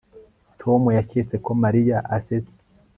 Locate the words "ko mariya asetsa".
1.45-2.57